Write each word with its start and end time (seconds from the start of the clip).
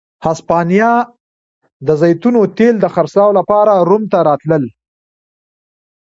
هسپانیا 0.25 0.91
د 1.87 1.89
زیتونو 2.01 2.41
تېل 2.57 2.75
د 2.81 2.85
خرڅلاو 2.93 3.31
لپاره 3.39 3.73
روم 3.89 4.03
ته 4.11 4.17
راتلل. 4.29 4.63